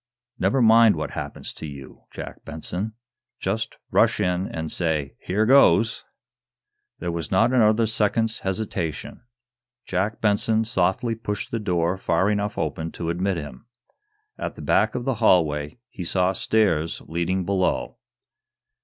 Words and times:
Never 0.39 0.63
mind 0.63 0.95
what 0.95 1.11
happens 1.11 1.53
to 1.53 1.67
you, 1.67 2.05
Jack 2.09 2.43
Benson. 2.43 2.93
Just 3.39 3.77
rash 3.91 4.19
in 4.19 4.47
and 4.47 4.71
say 4.71 5.15
'here 5.19 5.45
goes'!" 5.45 6.03
There 6.97 7.11
was 7.11 7.29
not 7.29 7.53
another 7.53 7.85
second's 7.85 8.39
hesitation. 8.39 9.21
Jack 9.85 10.19
Benson 10.19 10.63
softly 10.63 11.13
pushed 11.13 11.51
the 11.51 11.59
door 11.59 11.97
far 11.99 12.31
enough 12.31 12.57
open 12.57 12.91
to 12.93 13.11
admit 13.11 13.37
him. 13.37 13.67
At 14.39 14.55
the 14.55 14.63
back 14.63 14.95
of 14.95 15.05
the 15.05 15.13
hallway 15.21 15.77
he 15.87 16.03
saw 16.03 16.33
stairs 16.33 17.01
leading 17.05 17.45
below. 17.45 17.99